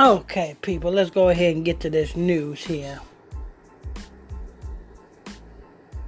Okay, 0.00 0.56
people, 0.62 0.90
let's 0.90 1.10
go 1.10 1.28
ahead 1.28 1.54
and 1.54 1.62
get 1.62 1.78
to 1.80 1.90
this 1.90 2.16
news 2.16 2.64
here. 2.64 3.00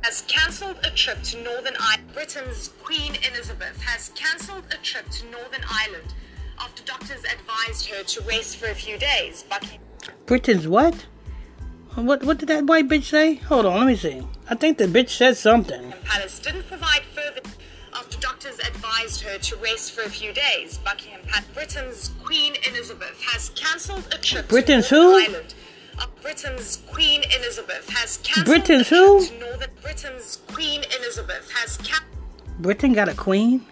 Has 0.01 0.23
cancelled 0.23 0.79
a 0.83 0.89
trip 0.93 1.23
to 1.25 1.43
Northern 1.43 1.75
Ireland. 1.79 2.15
Britain's 2.15 2.69
Queen 2.83 3.13
Elizabeth 3.31 3.79
has 3.83 4.09
cancelled 4.15 4.65
a 4.73 4.79
trip 4.83 5.11
to 5.11 5.27
Northern 5.27 5.61
Ireland 5.69 6.15
after 6.59 6.83
doctors 6.85 7.23
advised 7.25 7.85
her 7.91 8.03
to 8.03 8.23
rest 8.23 8.57
for 8.57 8.71
a 8.71 8.75
few 8.75 8.97
days. 8.97 9.45
Britain's 10.25 10.67
what? 10.67 11.05
What 11.95 12.25
what 12.25 12.39
did 12.39 12.49
that 12.49 12.65
white 12.65 12.89
bitch 12.89 13.11
say? 13.11 13.35
Hold 13.35 13.67
on, 13.67 13.77
let 13.77 13.87
me 13.87 13.97
see. 13.97 14.27
I 14.49 14.55
think 14.55 14.79
the 14.79 14.87
bitch 14.87 15.11
said 15.11 15.37
something. 15.37 15.93
Palace 16.05 16.39
didn't 16.39 16.67
provide 16.67 17.03
doctors 18.43 18.67
advised 18.67 19.21
her 19.23 19.39
to 19.39 19.57
rest 19.57 19.93
for 19.93 20.03
a 20.03 20.09
few 20.09 20.33
days. 20.33 20.79
Buckingham 20.79 21.21
Palace. 21.27 21.47
Britain's 21.55 22.11
Queen 22.23 22.55
Elizabeth 22.69 23.21
has 23.23 23.51
cancelled 23.51 24.07
a 24.13 24.19
trip 24.19 24.49
Britain's 24.49 24.89
to 24.89 24.95
Northern 24.95 25.21
who? 25.25 25.33
Ireland. 25.33 25.55
Uh, 25.99 26.07
Britain's 26.23 26.77
Queen 26.89 27.23
Elizabeth 27.37 27.89
has 27.91 28.17
cancelled 28.19 28.47
Britain's 28.47 28.83
a 28.83 28.85
trip 28.85 29.31
who? 29.31 29.39
Northern 29.39 29.71
Britain's 29.83 30.37
Queen 30.49 30.83
Elizabeth 30.99 31.53
has 31.55 31.77
cancelled 31.79 32.09
Britain 32.59 32.93
got 32.93 33.09
a 33.09 33.15
queen? 33.15 33.65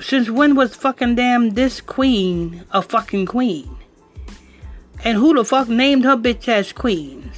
Since 0.00 0.30
when 0.30 0.54
was 0.54 0.74
fucking 0.74 1.16
damn 1.16 1.50
this 1.50 1.80
queen 1.80 2.64
a 2.70 2.82
fucking 2.82 3.26
queen? 3.26 3.76
And 5.04 5.16
who 5.16 5.34
the 5.34 5.44
fuck 5.44 5.68
named 5.68 6.04
her 6.04 6.16
bitch 6.16 6.48
ass 6.48 6.72
queen? 6.72 7.30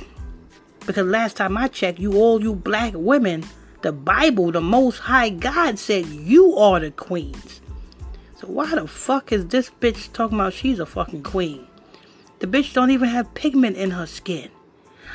Because 0.87 1.07
last 1.07 1.37
time 1.37 1.57
I 1.57 1.69
checked, 1.69 1.99
you 1.99 2.15
all 2.15 2.43
you 2.43 2.55
black 2.55 2.93
women, 2.95 3.45
the 3.83 3.93
Bible, 3.93 4.53
the 4.53 4.61
most 4.61 4.99
high 4.99 5.31
God 5.31 5.79
said 5.79 6.07
you 6.07 6.57
are 6.57 6.81
the 6.81 6.91
queens. 6.91 7.61
So 8.39 8.47
why 8.47 8.75
the 8.75 8.87
fuck 8.87 9.33
is 9.33 9.49
this 9.49 9.71
bitch 9.81 10.13
talking 10.13 10.39
about 10.39 10.53
she's 10.53 10.79
a 10.79 10.87
fucking 10.87 11.23
queen? 11.23 11.67
The 12.39 12.47
bitch 12.47 12.73
don't 12.73 12.91
even 12.91 13.09
have 13.09 13.35
pigment 13.35 13.77
in 13.77 13.91
her 13.91 14.07
skin. 14.07 14.51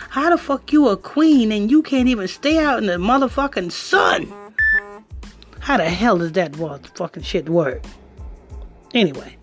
How 0.10 0.30
the 0.30 0.38
fuck 0.38 0.72
you 0.72 0.88
a 0.90 0.98
queen 0.98 1.52
and 1.52 1.72
you 1.72 1.82
can't 1.82 2.08
even 2.08 2.28
stay 2.28 2.60
out 2.60 2.80
in 2.80 2.86
the 2.86 2.94
motherfucking 2.94 3.72
sun? 3.72 4.32
How 5.60 5.78
the 5.78 5.90
hell 5.90 6.20
does 6.20 6.34
that 6.34 6.56
fucking 6.96 7.24
shit 7.24 7.50
work? 7.50 7.84
Anyway, 8.94 9.38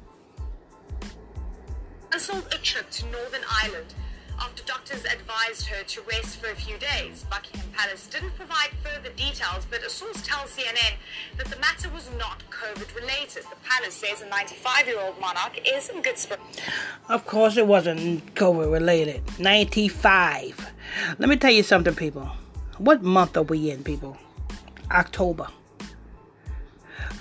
a 2.53 2.59
trip 2.59 2.89
to 2.91 3.07
Northern 3.07 3.43
Ireland 3.63 3.95
after 4.43 4.65
doctors 4.65 5.05
advised 5.05 5.67
her 5.67 5.85
to 5.85 6.03
rest 6.03 6.41
for 6.41 6.51
a 6.51 6.55
few 6.55 6.77
days. 6.79 7.25
Buckingham 7.31 7.69
Palace 7.73 8.09
didn't 8.09 8.35
provide 8.35 8.71
further 8.83 9.11
details, 9.15 9.65
but 9.71 9.85
a 9.85 9.91
source 9.91 10.21
tells 10.23 10.51
CNN 10.57 10.95
that 11.39 11.47
the 11.47 11.59
matter 11.61 11.89
was 11.91 12.11
not 12.19 12.43
COVID 12.51 12.95
related. 12.97 13.45
The 13.45 13.57
palace 13.69 13.95
says 13.95 14.21
a 14.23 14.29
95 14.29 14.87
year 14.87 15.01
old 15.01 15.21
monarch 15.21 15.61
is 15.67 15.89
in 15.91 16.03
good 16.03 16.19
spirits. 16.19 16.59
of 17.09 17.25
course 17.25 17.57
it 17.57 17.67
wasn't 17.67 18.35
COVID 18.35 18.73
related. 18.73 19.23
95. 19.39 20.73
Let 21.19 21.29
me 21.29 21.37
tell 21.37 21.53
you 21.53 21.63
something, 21.63 21.95
people. 21.95 22.29
What 22.79 23.03
month 23.03 23.37
are 23.37 23.43
we 23.43 23.71
in, 23.71 23.85
people? 23.85 24.17
October. 24.91 25.47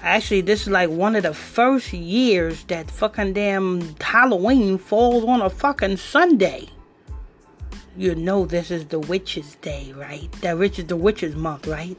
Actually, 0.02 0.42
this 0.42 0.64
is 0.64 0.69
like 0.69 0.89
one 0.89 1.16
of 1.16 1.22
the 1.22 1.33
first 1.33 1.94
years 1.94 2.64
that 2.66 2.89
fucking 2.89 3.33
damn 3.33 3.95
Halloween 3.99 4.80
falls 4.80 5.23
on 5.25 5.42
a 5.42 5.49
fucking 5.49 5.97
Sunday. 5.97 6.67
You 7.97 8.16
know 8.16 8.45
this 8.45 8.72
is 8.72 8.86
the 8.86 9.00
witches' 9.00 9.56
day, 9.56 9.94
right? 9.95 10.31
That 10.42 10.58
which 10.58 10.80
is 10.80 10.86
the 10.86 10.95
witches' 10.95 11.36
month, 11.36 11.67
right? 11.67 11.98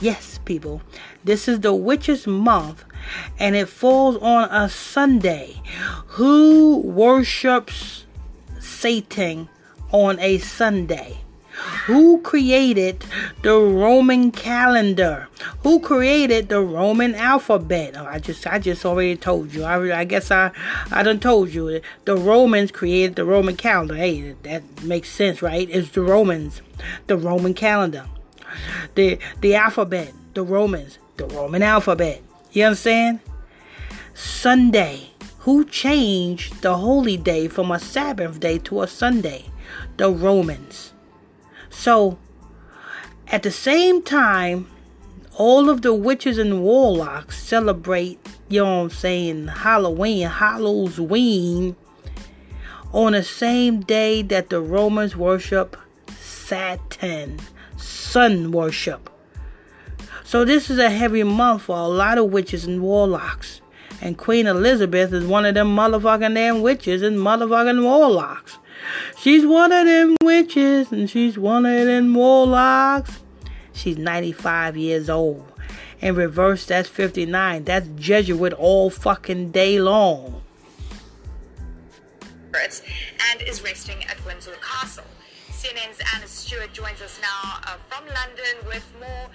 Yes, 0.00 0.38
people. 0.44 0.82
This 1.24 1.48
is 1.48 1.60
the 1.60 1.74
witches' 1.74 2.26
month 2.26 2.84
and 3.38 3.56
it 3.56 3.68
falls 3.68 4.16
on 4.16 4.48
a 4.50 4.68
Sunday. 4.68 5.62
Who 6.08 6.78
worships 6.78 8.04
Satan 8.58 9.48
on 9.92 10.18
a 10.18 10.38
Sunday? 10.38 11.18
Who 11.86 12.20
created 12.20 13.04
the 13.42 13.58
Roman 13.58 14.30
calendar? 14.30 15.28
Who 15.62 15.80
created 15.80 16.48
the 16.48 16.60
Roman 16.60 17.14
alphabet? 17.14 17.94
Oh, 17.96 18.04
I 18.04 18.18
just 18.18 18.46
I 18.46 18.58
just 18.58 18.84
already 18.84 19.16
told 19.16 19.54
you. 19.54 19.64
I, 19.64 20.00
I 20.00 20.04
guess 20.04 20.30
I 20.30 20.52
I 20.90 21.02
done 21.02 21.18
told 21.18 21.50
you. 21.54 21.80
The 22.04 22.16
Romans 22.16 22.70
created 22.70 23.16
the 23.16 23.24
Roman 23.24 23.56
calendar. 23.56 23.94
Hey, 23.94 24.34
that 24.42 24.62
makes 24.82 25.08
sense, 25.10 25.40
right? 25.40 25.68
It's 25.70 25.90
the 25.90 26.02
Romans, 26.02 26.60
the 27.06 27.16
Roman 27.16 27.54
calendar. 27.54 28.06
The 28.94 29.18
the 29.40 29.54
alphabet, 29.54 30.12
the 30.34 30.42
Romans, 30.42 30.98
the 31.16 31.26
Roman 31.26 31.62
alphabet. 31.62 32.22
You 32.52 32.64
understand? 32.64 33.20
Sunday. 34.14 35.10
Who 35.40 35.64
changed 35.64 36.62
the 36.62 36.76
holy 36.76 37.16
day 37.16 37.46
from 37.46 37.70
a 37.70 37.78
Sabbath 37.78 38.40
day 38.40 38.58
to 38.58 38.82
a 38.82 38.88
Sunday? 38.88 39.46
The 39.96 40.10
Romans. 40.10 40.92
So, 41.78 42.18
at 43.28 43.42
the 43.42 43.50
same 43.50 44.02
time, 44.02 44.66
all 45.36 45.68
of 45.68 45.82
the 45.82 45.92
witches 45.94 46.38
and 46.38 46.62
warlocks 46.62 47.40
celebrate, 47.40 48.18
you 48.48 48.64
know 48.64 48.78
what 48.78 48.82
I'm 48.84 48.90
saying, 48.90 49.48
Halloween, 49.48 50.26
Halloween, 50.26 51.76
on 52.92 53.12
the 53.12 53.22
same 53.22 53.80
day 53.80 54.22
that 54.22 54.48
the 54.48 54.60
Romans 54.60 55.16
worship 55.16 55.76
Saturn, 56.18 57.38
sun 57.76 58.52
worship. 58.52 59.10
So 60.24 60.44
this 60.44 60.70
is 60.70 60.78
a 60.78 60.90
heavy 60.90 61.22
month 61.24 61.62
for 61.62 61.76
a 61.76 61.86
lot 61.86 62.18
of 62.18 62.32
witches 62.32 62.64
and 62.64 62.82
warlocks. 62.82 63.60
And 64.00 64.18
Queen 64.18 64.46
Elizabeth 64.46 65.12
is 65.12 65.24
one 65.24 65.44
of 65.44 65.54
them 65.54 65.76
motherfucking 65.76 66.34
damn 66.34 66.62
witches 66.62 67.02
and 67.02 67.18
motherfucking 67.18 67.82
warlocks. 67.82 68.58
She's 69.18 69.46
one 69.46 69.72
of 69.72 69.86
them 69.86 70.16
witches 70.22 70.92
and 70.92 71.08
she's 71.08 71.38
one 71.38 71.66
of 71.66 71.86
them 71.86 72.14
warlocks. 72.14 73.20
She's 73.72 73.98
95 73.98 74.76
years 74.76 75.10
old. 75.10 75.52
In 76.00 76.14
reverse, 76.14 76.66
that's 76.66 76.88
59. 76.88 77.64
That's 77.64 77.88
Jesuit 77.96 78.52
all 78.52 78.90
fucking 78.90 79.50
day 79.50 79.80
long. 79.80 80.42
and 83.32 83.42
is 83.42 83.62
resting 83.62 84.02
at 84.04 84.24
Windsor 84.24 84.56
Castle. 84.62 85.04
CNN's 85.50 86.00
Anna 86.14 86.26
Stewart 86.26 86.72
joins 86.72 87.00
us 87.02 87.20
now 87.20 87.58
uh, 87.64 87.76
from 87.88 88.04
London 88.06 88.66
with 88.66 88.84
more. 89.00 89.28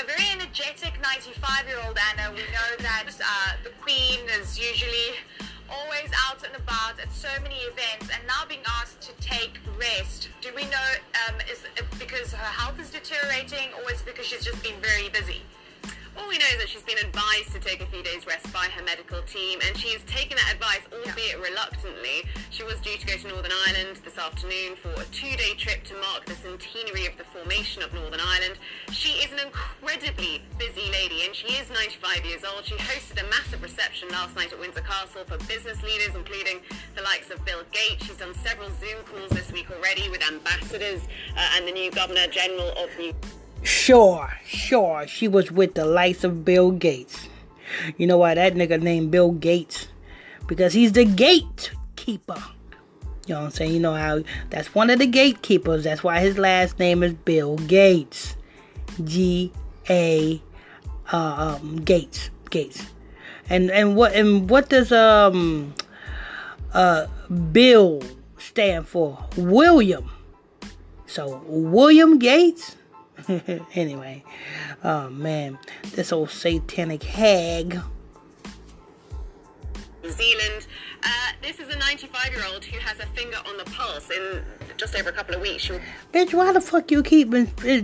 A 0.00 0.04
very 0.06 0.28
energetic 0.32 1.00
95 1.02 1.66
year 1.66 1.78
old 1.86 1.98
Anna. 2.12 2.30
We 2.30 2.42
know 2.52 2.70
that 2.78 3.08
uh, 3.08 3.52
the 3.64 3.70
Queen 3.80 4.20
is 4.40 4.58
usually 4.58 5.16
always 5.70 6.10
out 6.26 6.44
and 6.44 6.54
about 6.56 6.98
at 7.00 7.12
so 7.12 7.28
many 7.42 7.56
events 7.70 8.10
and 8.12 8.22
now 8.26 8.44
because 14.20 14.28
she's 14.36 14.44
just 14.44 14.62
been 14.62 14.78
very 14.82 15.08
busy? 15.08 15.40
All 16.18 16.28
we 16.28 16.36
know 16.36 16.44
is 16.52 16.58
that 16.58 16.68
she's 16.68 16.82
been 16.82 16.98
advised 16.98 17.52
to 17.52 17.60
take 17.60 17.80
a 17.80 17.86
few 17.86 18.02
days 18.02 18.26
rest 18.26 18.52
by 18.52 18.66
her 18.76 18.84
medical 18.84 19.22
team, 19.22 19.60
and 19.66 19.76
she's 19.78 20.02
taken 20.04 20.36
that 20.36 20.52
advice, 20.52 20.84
albeit 20.92 21.40
reluctantly. 21.40 22.28
She 22.50 22.62
was 22.62 22.76
due 22.80 22.98
to 22.98 23.06
go 23.06 23.16
to 23.16 23.28
Northern 23.28 23.52
Ireland 23.66 24.00
this 24.04 24.18
afternoon 24.18 24.76
for 24.82 24.90
a 25.00 25.04
two-day 25.08 25.54
trip 25.56 25.84
to 25.84 25.94
mark 25.94 26.26
the 26.26 26.34
centenary 26.34 27.06
of 27.06 27.16
the 27.16 27.24
formation 27.24 27.82
of 27.82 27.94
Northern 27.94 28.20
Ireland. 28.20 28.58
She 28.92 29.24
is 29.24 29.32
an 29.32 29.38
incredibly 29.40 30.42
busy 30.58 30.90
lady, 30.92 31.24
and 31.24 31.34
she 31.34 31.56
is 31.56 31.70
95 31.70 32.26
years 32.26 32.44
old. 32.44 32.66
She 32.66 32.74
hosted 32.74 33.24
a 33.24 33.30
massive 33.30 33.62
reception 33.62 34.10
last 34.10 34.36
night 34.36 34.52
at 34.52 34.60
Windsor 34.60 34.82
Castle 34.82 35.24
for 35.24 35.38
business 35.46 35.80
leaders, 35.82 36.14
including 36.14 36.60
the 36.96 37.02
likes 37.02 37.30
of 37.30 37.42
Bill 37.46 37.62
Gates. 37.72 38.04
She's 38.04 38.18
done 38.18 38.34
several 38.34 38.68
Zoom 38.76 39.00
calls 39.08 39.30
this 39.30 39.50
week 39.52 39.70
already 39.70 40.10
with 40.10 40.20
ambassadors 40.28 41.00
uh, 41.36 41.56
and 41.56 41.66
the 41.66 41.72
new 41.72 41.90
Governor 41.92 42.26
General 42.26 42.76
of 42.76 42.90
New 42.98 43.14
Sure, 43.62 44.32
sure, 44.44 45.06
she 45.06 45.28
was 45.28 45.52
with 45.52 45.74
the 45.74 45.84
likes 45.84 46.24
of 46.24 46.44
Bill 46.44 46.70
Gates. 46.70 47.28
You 47.96 48.06
know 48.06 48.18
why 48.18 48.34
that 48.34 48.54
nigga 48.54 48.80
named 48.80 49.10
Bill 49.10 49.32
Gates? 49.32 49.88
Because 50.46 50.72
he's 50.72 50.92
the 50.92 51.04
gatekeeper. 51.04 52.42
You 53.26 53.34
know 53.34 53.40
what 53.40 53.46
I'm 53.46 53.50
saying? 53.52 53.72
You 53.72 53.80
know 53.80 53.94
how 53.94 54.22
that's 54.48 54.74
one 54.74 54.90
of 54.90 54.98
the 54.98 55.06
gatekeepers. 55.06 55.84
That's 55.84 56.02
why 56.02 56.20
his 56.20 56.38
last 56.38 56.78
name 56.78 57.02
is 57.02 57.12
Bill 57.12 57.56
Gates. 57.56 58.36
G 59.04 59.52
A 59.88 60.42
uh, 61.12 61.56
um, 61.60 61.76
Gates. 61.76 62.30
Gates. 62.50 62.86
And 63.48 63.70
and 63.70 63.94
what 63.94 64.14
and 64.14 64.50
what 64.50 64.68
does 64.68 64.90
um 64.90 65.74
uh 66.72 67.06
Bill 67.52 68.02
stand 68.38 68.88
for? 68.88 69.24
William. 69.36 70.10
So 71.06 71.42
William 71.46 72.18
Gates 72.18 72.76
anyway, 73.74 74.22
oh 74.84 75.10
man, 75.10 75.58
this 75.94 76.12
old 76.12 76.30
satanic 76.30 77.02
hag. 77.02 77.78
New 80.02 80.10
Zealand. 80.10 80.66
Uh, 81.02 81.32
this 81.42 81.58
is 81.58 81.74
a 81.74 81.78
95 81.78 82.32
year 82.32 82.44
old 82.52 82.64
who 82.64 82.78
has 82.78 82.98
a 83.00 83.06
finger 83.06 83.36
on 83.46 83.56
the 83.56 83.64
pulse. 83.64 84.10
In 84.10 84.42
just 84.76 84.94
over 84.96 85.10
a 85.10 85.12
couple 85.12 85.34
of 85.34 85.40
weeks, 85.40 85.64
she'll 85.64 85.80
Bitch, 86.12 86.34
why 86.34 86.52
the 86.52 86.60
fuck 86.60 86.90
you 86.90 87.02
keep 87.02 87.30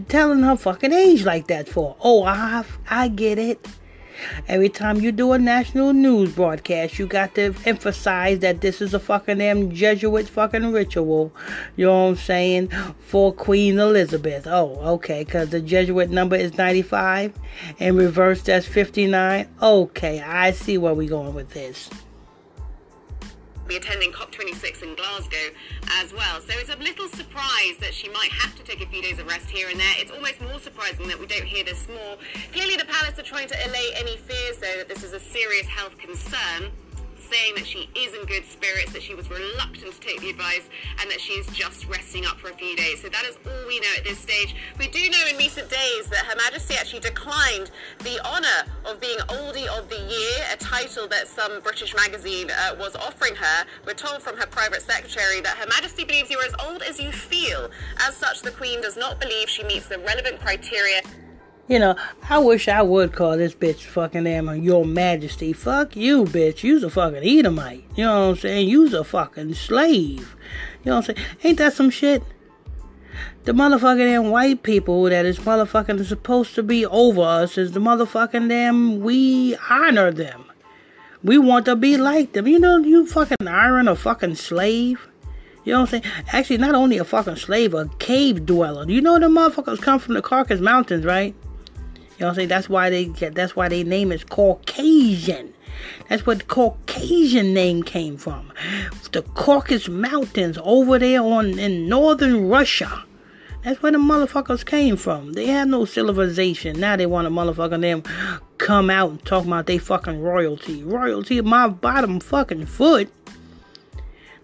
telling 0.08 0.42
her 0.42 0.56
fucking 0.56 0.92
age 0.92 1.24
like 1.24 1.46
that 1.48 1.68
for? 1.68 1.96
Oh, 2.00 2.24
I 2.24 2.64
I 2.88 3.08
get 3.08 3.38
it. 3.38 3.66
Every 4.48 4.68
time 4.68 5.00
you 5.00 5.12
do 5.12 5.32
a 5.32 5.38
national 5.38 5.92
news 5.92 6.34
broadcast, 6.34 6.98
you 6.98 7.06
got 7.06 7.34
to 7.34 7.54
emphasize 7.64 8.38
that 8.40 8.60
this 8.60 8.80
is 8.80 8.94
a 8.94 9.00
fucking 9.00 9.38
damn 9.38 9.72
Jesuit 9.72 10.28
fucking 10.28 10.72
ritual. 10.72 11.32
You 11.76 11.86
know 11.86 12.04
what 12.04 12.10
I'm 12.10 12.16
saying? 12.16 12.68
For 13.00 13.32
Queen 13.32 13.78
Elizabeth. 13.78 14.46
Oh, 14.46 14.76
okay, 14.94 15.24
because 15.24 15.50
the 15.50 15.60
Jesuit 15.60 16.10
number 16.10 16.36
is 16.36 16.56
95. 16.56 17.32
and 17.80 17.96
reverse, 17.96 18.42
that's 18.42 18.66
59. 18.66 19.48
Okay, 19.62 20.20
I 20.20 20.52
see 20.52 20.78
where 20.78 20.94
we're 20.94 21.08
going 21.08 21.34
with 21.34 21.50
this 21.50 21.90
be 23.66 23.76
attending 23.76 24.12
COP26 24.12 24.82
in 24.82 24.94
Glasgow 24.94 25.50
as 26.00 26.12
well. 26.12 26.40
So 26.40 26.52
it's 26.56 26.70
a 26.70 26.76
little 26.76 27.08
surprise 27.08 27.76
that 27.80 27.92
she 27.92 28.08
might 28.08 28.30
have 28.30 28.54
to 28.56 28.62
take 28.62 28.80
a 28.80 28.86
few 28.86 29.02
days 29.02 29.18
of 29.18 29.26
rest 29.26 29.50
here 29.50 29.68
and 29.68 29.78
there. 29.78 29.94
It's 29.98 30.10
almost 30.10 30.40
more 30.40 30.58
surprising 30.58 31.08
that 31.08 31.18
we 31.18 31.26
don't 31.26 31.46
hear 31.46 31.64
this 31.64 31.88
more. 31.88 32.16
Clearly, 32.52 32.76
the 32.76 32.84
palace 32.84 33.18
are 33.18 33.22
trying 33.22 33.48
to 33.48 33.56
allay 33.66 33.90
any 33.96 34.16
fears, 34.16 34.58
though, 34.58 34.78
that 34.78 34.88
this 34.88 35.02
is 35.02 35.12
a 35.12 35.20
serious 35.20 35.66
health 35.66 35.98
concern 35.98 36.70
saying 37.30 37.54
that 37.56 37.66
she 37.66 37.88
is 37.94 38.14
in 38.14 38.24
good 38.26 38.44
spirits, 38.44 38.92
that 38.92 39.02
she 39.02 39.14
was 39.14 39.28
reluctant 39.30 39.92
to 39.92 40.00
take 40.00 40.20
the 40.20 40.30
advice, 40.30 40.68
and 41.00 41.10
that 41.10 41.20
she 41.20 41.32
is 41.34 41.46
just 41.48 41.86
resting 41.86 42.24
up 42.26 42.38
for 42.38 42.50
a 42.50 42.54
few 42.54 42.76
days. 42.76 43.02
So 43.02 43.08
that 43.08 43.24
is 43.24 43.36
all 43.46 43.66
we 43.66 43.80
know 43.80 43.92
at 43.96 44.04
this 44.04 44.18
stage. 44.18 44.54
We 44.78 44.88
do 44.88 45.10
know 45.10 45.24
in 45.30 45.36
recent 45.36 45.68
days 45.68 46.06
that 46.10 46.24
Her 46.26 46.36
Majesty 46.36 46.74
actually 46.74 47.00
declined 47.00 47.70
the 48.00 48.20
honour 48.26 48.70
of 48.84 49.00
being 49.00 49.18
Oldie 49.28 49.66
of 49.66 49.88
the 49.88 49.98
Year, 49.98 50.46
a 50.52 50.56
title 50.56 51.08
that 51.08 51.28
some 51.28 51.60
British 51.60 51.94
magazine 51.94 52.50
uh, 52.50 52.76
was 52.78 52.96
offering 52.96 53.34
her. 53.34 53.64
We're 53.86 53.94
told 53.94 54.22
from 54.22 54.36
her 54.36 54.46
private 54.46 54.82
secretary 54.82 55.40
that 55.40 55.56
Her 55.56 55.66
Majesty 55.66 56.04
believes 56.04 56.30
you 56.30 56.38
are 56.38 56.46
as 56.46 56.54
old 56.66 56.82
as 56.82 57.00
you 57.00 57.12
feel. 57.12 57.70
As 58.00 58.16
such, 58.16 58.42
the 58.42 58.50
Queen 58.52 58.80
does 58.80 58.96
not 58.96 59.20
believe 59.20 59.48
she 59.48 59.64
meets 59.64 59.88
the 59.88 59.98
relevant 59.98 60.40
criteria. 60.40 61.00
You 61.68 61.80
know, 61.80 61.96
I 62.30 62.38
wish 62.38 62.68
I 62.68 62.80
would 62.82 63.12
call 63.12 63.36
this 63.36 63.54
bitch 63.54 63.82
fucking 63.82 64.22
damn 64.22 64.62
your 64.62 64.84
majesty. 64.84 65.52
Fuck 65.52 65.96
you, 65.96 66.24
bitch. 66.24 66.62
You's 66.62 66.84
a 66.84 66.90
fucking 66.90 67.24
Edomite. 67.24 67.84
You 67.96 68.04
know 68.04 68.28
what 68.28 68.28
I'm 68.28 68.36
saying? 68.36 68.68
You's 68.68 68.94
a 68.94 69.02
fucking 69.02 69.54
slave. 69.54 70.36
You 70.84 70.90
know 70.90 70.96
what 70.96 71.08
I'm 71.08 71.16
saying? 71.16 71.28
Ain't 71.42 71.58
that 71.58 71.72
some 71.72 71.90
shit? 71.90 72.22
The 73.44 73.52
motherfucking 73.52 73.98
damn 73.98 74.30
white 74.30 74.62
people 74.62 75.02
that 75.04 75.24
is 75.24 75.40
motherfucking 75.40 76.04
supposed 76.04 76.54
to 76.54 76.62
be 76.62 76.86
over 76.86 77.22
us 77.22 77.58
is 77.58 77.72
the 77.72 77.80
motherfucking 77.80 78.48
damn 78.48 79.00
we 79.00 79.56
honor 79.68 80.12
them. 80.12 80.44
We 81.24 81.38
want 81.38 81.64
to 81.64 81.74
be 81.74 81.96
like 81.96 82.32
them. 82.32 82.46
You 82.46 82.60
know, 82.60 82.78
you 82.78 83.06
fucking 83.06 83.48
iron 83.48 83.88
a 83.88 83.96
fucking 83.96 84.36
slave. 84.36 85.08
You 85.64 85.72
know 85.72 85.80
what 85.80 85.94
I'm 85.94 86.02
saying? 86.02 86.14
Actually, 86.28 86.58
not 86.58 86.76
only 86.76 86.98
a 86.98 87.04
fucking 87.04 87.36
slave, 87.36 87.74
a 87.74 87.88
cave 87.98 88.46
dweller. 88.46 88.88
You 88.88 89.00
know 89.00 89.18
the 89.18 89.26
motherfuckers 89.26 89.82
come 89.82 89.98
from 89.98 90.14
the 90.14 90.22
Caucasus 90.22 90.60
Mountains, 90.60 91.04
right? 91.04 91.34
You 92.16 92.22
know 92.22 92.28
what 92.28 92.30
I'm 92.30 92.34
saying? 92.36 92.48
That's 92.48 92.68
why 92.68 92.88
they 92.88 93.06
get 93.06 93.34
that's 93.34 93.54
why 93.54 93.68
their 93.68 93.84
name 93.84 94.10
is 94.10 94.24
Caucasian. 94.24 95.52
That's 96.08 96.24
what 96.24 96.38
the 96.38 96.44
Caucasian 96.44 97.52
name 97.52 97.82
came 97.82 98.16
from. 98.16 98.52
The 99.12 99.22
Caucasus 99.22 99.88
Mountains 99.88 100.58
over 100.62 100.98
there 100.98 101.22
on 101.22 101.58
in 101.58 101.88
northern 101.88 102.48
Russia. 102.48 103.04
That's 103.62 103.82
where 103.82 103.92
the 103.92 103.98
motherfuckers 103.98 104.64
came 104.64 104.96
from. 104.96 105.32
They 105.32 105.46
had 105.46 105.68
no 105.68 105.84
civilization. 105.84 106.78
Now 106.78 106.96
they 106.96 107.04
want 107.04 107.26
a 107.26 107.30
motherfucker 107.30 107.80
them 107.80 108.02
come 108.58 108.88
out 108.88 109.10
and 109.10 109.24
talk 109.24 109.44
about 109.44 109.66
they 109.66 109.76
fucking 109.76 110.20
royalty. 110.22 110.82
Royalty 110.84 111.38
of 111.38 111.44
my 111.44 111.68
bottom 111.68 112.20
fucking 112.20 112.66
foot. 112.66 113.10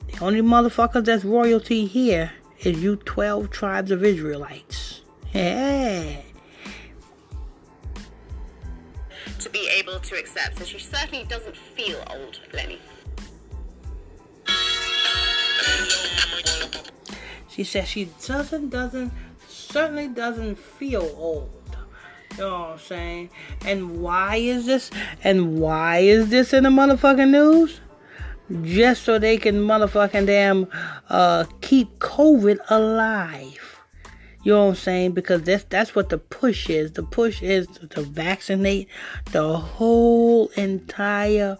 The 0.08 0.24
only 0.24 0.42
motherfuckers 0.42 1.04
that's 1.04 1.24
royalty 1.24 1.86
here 1.86 2.32
is 2.60 2.82
you 2.82 2.96
12 2.96 3.50
tribes 3.50 3.90
of 3.90 4.04
Israelites. 4.04 5.02
Yeah. 5.32 6.16
To 9.42 9.50
be 9.50 9.68
able 9.68 9.98
to 9.98 10.16
accept. 10.16 10.58
So 10.58 10.64
she 10.64 10.78
certainly 10.78 11.24
doesn't 11.24 11.56
feel 11.56 12.02
old, 12.08 12.40
Lenny. 12.52 12.78
She 17.48 17.64
says 17.64 17.88
she 17.88 18.08
doesn't, 18.26 18.70
doesn't, 18.70 19.12
certainly 19.46 20.08
doesn't 20.08 20.58
feel 20.58 21.14
old. 21.18 21.76
You 22.32 22.38
know 22.38 22.60
what 22.60 22.68
I'm 22.70 22.78
saying? 22.78 23.30
And 23.66 24.00
why 24.00 24.36
is 24.36 24.64
this? 24.64 24.90
And 25.22 25.58
why 25.60 25.98
is 25.98 26.30
this 26.30 26.54
in 26.54 26.62
the 26.64 26.70
motherfucking 26.70 27.30
news? 27.30 27.80
Just 28.62 29.02
so 29.02 29.18
they 29.18 29.36
can 29.36 29.56
motherfucking 29.56 30.26
damn 30.26 30.66
uh, 31.10 31.44
keep 31.60 31.98
COVID 31.98 32.58
alive. 32.70 33.71
You 34.42 34.52
know 34.52 34.64
what 34.64 34.70
I'm 34.70 34.76
saying? 34.76 35.12
Because 35.12 35.42
that's 35.42 35.64
that's 35.64 35.94
what 35.94 36.08
the 36.08 36.18
push 36.18 36.68
is. 36.68 36.92
The 36.92 37.04
push 37.04 37.42
is 37.42 37.68
to 37.90 38.02
vaccinate 38.02 38.88
the 39.30 39.56
whole 39.56 40.48
entire 40.56 41.58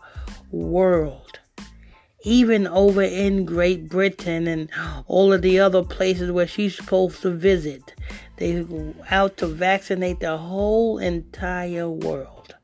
world. 0.51 1.39
Even 2.25 2.67
over 2.69 3.03
in 3.03 3.45
Great 3.45 3.89
Britain 3.89 4.47
and 4.47 4.71
all 5.07 5.33
of 5.33 5.43
the 5.43 5.59
other 5.59 5.83
places 5.83 6.31
where 6.31 6.47
she's 6.47 6.77
supposed 6.77 7.23
to 7.23 7.31
visit. 7.31 7.95
They 8.37 8.67
out 9.11 9.37
to 9.39 9.47
vaccinate 9.47 10.21
the 10.21 10.37
whole 10.37 10.99
entire 10.99 11.89
world. 11.89 12.55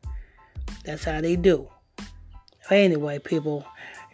That's 0.85 1.05
how 1.05 1.21
they 1.21 1.37
do. 1.37 1.69
Anyway, 2.71 3.19
people, 3.19 3.64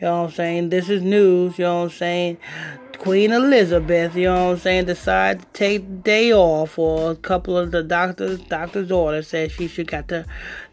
you 0.01 0.07
know 0.07 0.23
what 0.23 0.29
I'm 0.29 0.35
saying? 0.35 0.69
This 0.69 0.89
is 0.89 1.03
news, 1.03 1.59
you 1.59 1.65
know 1.65 1.79
what 1.79 1.85
I'm 1.85 1.91
saying? 1.91 2.39
Queen 2.99 3.33
Elizabeth, 3.33 4.15
you 4.15 4.25
know 4.25 4.47
what 4.47 4.53
I'm 4.53 4.59
saying, 4.59 4.85
decided 4.87 5.43
to 5.43 5.49
take 5.53 5.87
the 5.87 5.95
day 5.97 6.33
off, 6.33 6.79
or 6.79 7.11
a 7.11 7.17
couple 7.17 7.57
of 7.57 7.71
the 7.71 7.83
doctors, 7.83 8.41
doctor's 8.41 8.91
orders 8.91 9.29
said 9.29 9.51
she 9.51 9.69
should 9.69 9.89
got 9.89 10.09
to 10.09 10.25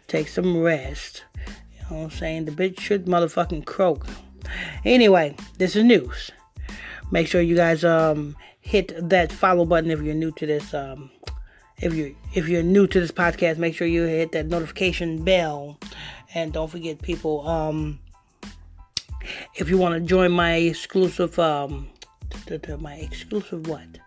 take 0.08 0.28
some 0.28 0.60
rest. 0.60 1.24
You 1.36 1.80
know 1.90 1.96
what 1.96 2.04
I'm 2.04 2.10
saying? 2.10 2.44
The 2.46 2.52
bitch 2.52 2.80
should 2.80 3.06
motherfucking 3.06 3.66
croak. 3.66 4.06
Anyway, 4.84 5.36
this 5.58 5.76
is 5.76 5.84
news. 5.84 6.30
Make 7.10 7.26
sure 7.26 7.40
you 7.40 7.56
guys 7.56 7.84
um 7.84 8.36
hit 8.60 8.92
that 9.08 9.32
follow 9.32 9.64
button 9.64 9.90
if 9.90 10.00
you're 10.00 10.14
new 10.14 10.32
to 10.32 10.46
this 10.46 10.72
um 10.72 11.10
if 11.78 11.92
you 11.94 12.16
if 12.34 12.48
you're 12.48 12.62
new 12.62 12.86
to 12.86 13.00
this 13.00 13.10
podcast, 13.10 13.58
make 13.58 13.74
sure 13.74 13.86
you 13.86 14.04
hit 14.04 14.32
that 14.32 14.46
notification 14.46 15.22
bell. 15.24 15.78
And 16.34 16.52
don't 16.52 16.70
forget 16.70 17.02
people 17.02 17.46
um 17.46 17.98
if 19.56 19.68
you 19.68 19.78
want 19.78 19.94
to 19.94 20.00
join 20.00 20.32
my 20.32 20.54
exclusive 20.54 21.38
um 21.38 21.88
my 22.80 22.94
exclusive 22.94 23.66
what? 23.66 23.98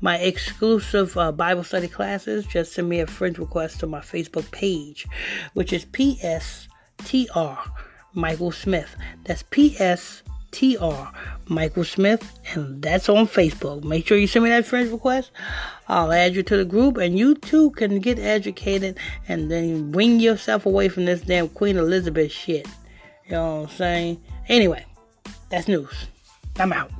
My 0.00 0.18
exclusive 0.18 1.16
uh, 1.16 1.32
Bible 1.32 1.64
study 1.64 1.88
classes, 1.88 2.46
just 2.46 2.72
send 2.72 2.88
me 2.88 3.00
a 3.00 3.06
friend 3.06 3.38
request 3.38 3.80
to 3.80 3.86
my 3.86 4.00
Facebook 4.00 4.50
page, 4.50 5.06
which 5.54 5.72
is 5.72 5.84
PSTR 5.86 7.58
Michael 8.14 8.52
Smith. 8.52 8.96
That's 9.24 9.42
PSTR 9.44 11.12
Michael 11.48 11.84
Smith, 11.84 12.38
and 12.54 12.82
that's 12.82 13.08
on 13.08 13.26
Facebook. 13.26 13.84
Make 13.84 14.06
sure 14.06 14.16
you 14.16 14.26
send 14.26 14.44
me 14.44 14.50
that 14.50 14.66
friend 14.66 14.90
request. 14.90 15.30
I'll 15.88 16.12
add 16.12 16.34
you 16.34 16.42
to 16.44 16.56
the 16.56 16.64
group, 16.64 16.96
and 16.96 17.18
you 17.18 17.34
too 17.34 17.70
can 17.70 18.00
get 18.00 18.18
educated 18.18 18.98
and 19.28 19.50
then 19.50 19.90
bring 19.90 20.20
yourself 20.20 20.66
away 20.66 20.88
from 20.88 21.04
this 21.04 21.22
damn 21.22 21.48
Queen 21.48 21.76
Elizabeth 21.76 22.30
shit. 22.30 22.66
You 23.26 23.32
know 23.32 23.56
what 23.56 23.70
I'm 23.70 23.76
saying? 23.76 24.22
Anyway, 24.48 24.84
that's 25.50 25.68
news. 25.68 26.06
I'm 26.56 26.72
out. 26.72 26.90